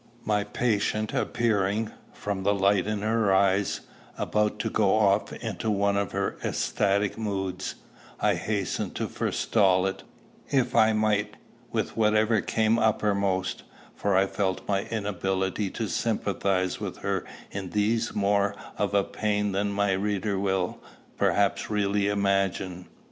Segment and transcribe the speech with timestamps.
[0.25, 3.81] My patient appearing, from the light in her eyes,
[4.17, 7.75] about to go off into one of her ecstatic moods,
[8.19, 10.01] I hastened to forestall it,
[10.49, 11.35] if I might,
[11.71, 13.61] with whatever came uppermost;
[13.95, 19.51] for I felt my inability to sympathize with her in these more of a pain
[19.51, 20.79] than my reader will,
[21.15, 22.87] perhaps, readily imagine.